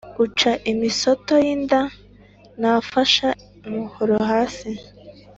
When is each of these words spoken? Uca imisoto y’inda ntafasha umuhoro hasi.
Uca 0.23 0.51
imisoto 0.71 1.33
y’inda 1.45 1.81
ntafasha 2.59 3.27
umuhoro 3.67 4.15
hasi. 4.29 4.69